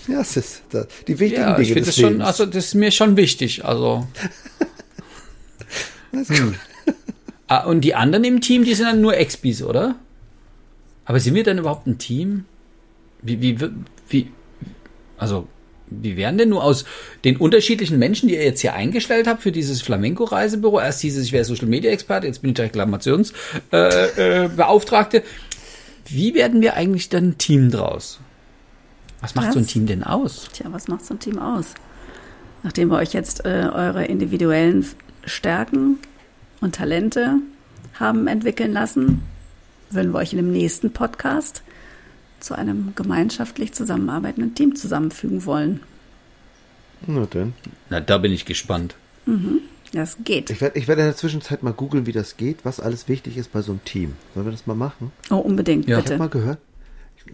Ja, 0.08 0.18
das 0.18 0.36
ist 0.36 0.64
das, 0.70 0.88
die 1.08 1.20
wichtigen 1.20 1.44
ja, 1.44 1.56
Dinge 1.56 1.76
des 1.76 1.88
das 1.88 1.98
Lebens. 1.98 2.14
Schon, 2.14 2.22
also 2.22 2.46
das 2.46 2.66
ist 2.66 2.74
mir 2.76 2.92
schon 2.92 3.16
wichtig. 3.16 3.64
Also. 3.64 4.08
hm. 6.12 6.56
ah, 7.48 7.66
und 7.66 7.82
die 7.82 7.96
anderen 7.96 8.24
im 8.24 8.42
Team, 8.42 8.66
die 8.66 8.74
sind 8.74 8.88
dann 8.88 9.02
nur 9.02 9.16
Expis, 9.16 9.64
oder? 9.64 9.96
Aber 11.06 11.20
sind 11.20 11.36
wir 11.36 11.44
dann 11.44 11.58
überhaupt 11.58 11.88
ein 11.88 11.98
Team? 11.98 12.46
Wie, 13.22 13.42
wie, 13.42 13.58
wie, 14.10 14.32
also 15.18 15.48
wie 15.88 16.18
wären 16.18 16.38
denn 16.38 16.50
nur 16.50 16.64
aus 16.64 16.86
den 17.24 17.38
unterschiedlichen 17.38 17.98
Menschen, 18.00 18.28
die 18.28 18.36
ihr 18.36 18.44
jetzt 18.44 18.62
hier 18.62 18.74
eingestellt 18.74 19.28
habt 19.28 19.42
für 19.42 19.52
dieses 19.52 19.82
Flamenco-Reisebüro? 19.82 20.80
Erst 20.80 21.02
hieß 21.02 21.18
es, 21.18 21.26
ich 21.26 21.32
wäre 21.32 21.46
Social 21.46 21.68
Media 21.68 21.92
Experte, 21.92 22.28
jetzt 22.28 22.42
bin 22.42 22.52
ich 22.52 22.60
Reklamationsbeauftragte. 22.60 25.18
Äh, 25.18 25.22
äh, 25.22 25.24
wie 26.08 26.34
werden 26.34 26.62
wir 26.62 26.76
eigentlich 26.76 27.10
dann 27.10 27.30
ein 27.30 27.38
Team 27.38 27.72
draus? 27.72 28.20
Was 29.22 29.36
macht 29.36 29.48
was? 29.48 29.54
so 29.54 29.60
ein 29.60 29.68
Team 29.68 29.86
denn 29.86 30.04
aus? 30.04 30.50
Tja, 30.54 30.68
was 30.72 30.88
macht 30.88 31.06
so 31.06 31.14
ein 31.14 31.20
Team 31.20 31.40
aus? 31.40 31.74
Nachdem 32.64 32.90
wir 32.90 32.98
euch 32.98 33.14
jetzt 33.14 33.46
äh, 33.46 33.70
eure 33.74 34.06
individuellen 34.06 34.86
Stärken 35.26 36.00
und 36.60 36.76
Talente 36.76 37.36
haben 37.94 38.28
entwickeln 38.28 38.74
lassen, 38.74 39.22
würden 39.90 40.12
wir 40.12 40.20
euch 40.20 40.34
in 40.34 40.38
dem 40.38 40.52
nächsten 40.52 40.92
Podcast 40.92 41.64
zu 42.44 42.56
einem 42.56 42.94
gemeinschaftlich 42.96 43.74
zusammenarbeitenden 43.74 44.54
Team 44.56 44.76
zusammenfügen 44.76 45.46
wollen. 45.46 45.80
Na 47.08 47.26
denn. 47.26 47.54
Na, 47.90 48.00
da 48.00 48.18
bin 48.18 48.32
ich 48.32 48.46
gespannt. 48.46 48.96
Das 49.94 50.18
geht. 50.24 50.50
Ich 50.50 50.60
werde 50.62 50.78
ich 50.80 50.88
werd 50.88 51.00
in 51.00 51.06
der 51.06 51.16
Zwischenzeit 51.16 51.64
mal 51.64 51.74
googeln, 51.74 52.06
wie 52.06 52.12
das 52.12 52.38
geht, 52.38 52.66
was 52.66 52.80
alles 52.80 53.08
wichtig 53.08 53.38
ist 53.38 53.52
bei 53.52 53.62
so 53.62 53.72
einem 53.74 53.84
Team. 53.84 54.14
Sollen 54.34 54.46
wir 54.48 54.52
das 54.52 54.68
mal 54.68 54.76
machen? 54.76 55.12
Oh, 55.30 55.36
unbedingt, 55.38 55.88
Ja. 55.88 56.00
Ich 56.00 56.06
habe 56.06 56.18
mal 56.18 56.28
bitte. 56.30 56.40
gehört, 56.40 56.60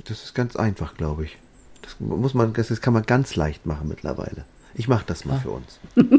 das 0.06 0.24
ist 0.24 0.36
ganz 0.36 0.56
einfach, 0.56 0.96
glaube 0.96 1.26
ich. 1.26 1.38
Das 1.82 1.96
muss 2.00 2.34
man, 2.34 2.54
das 2.54 2.82
kann 2.82 2.94
man 2.94 3.04
ganz 3.04 3.36
leicht 3.36 3.66
machen 3.66 3.88
mittlerweile. 3.88 4.46
Ich 4.76 4.88
mache 4.88 5.04
das 5.08 5.26
mal 5.26 5.40
für 5.40 5.52
uns. 5.52 5.80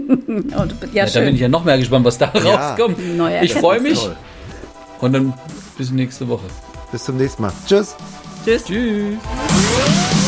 Oh, 0.56 0.64
ja, 0.92 1.04
Ja, 1.04 1.06
da 1.06 1.20
bin 1.20 1.34
ich 1.34 1.40
ja 1.40 1.48
noch 1.48 1.64
mehr 1.64 1.78
gespannt, 1.78 2.04
was 2.04 2.18
da 2.18 2.26
rauskommt. 2.26 3.16
Neue 3.16 3.44
Ich 3.44 3.54
freue 3.54 3.80
mich. 3.80 3.98
Erkenntnisse. 4.02 4.16
Und 5.00 5.12
dann 5.12 5.34
bis 5.78 5.90
nächste 5.90 6.28
Woche. 6.28 6.46
Bis 6.92 7.04
zum 7.04 7.16
nächsten 7.16 7.42
Mal. 7.42 7.52
Tschüss. 7.66 7.96
Tschüss. 8.44 8.64
Tschüss. 8.64 10.19